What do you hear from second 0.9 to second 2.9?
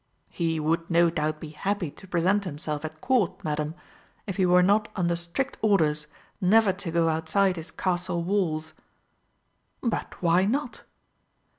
doubt be happy to present himself